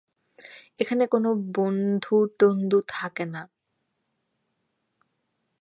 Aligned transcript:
এখানে 0.79 1.03
কোনো 1.07 1.29
বন্ধু 1.55 2.15
তন্ডু 2.39 2.79
থাকে 2.87 3.25
না। 3.25 3.41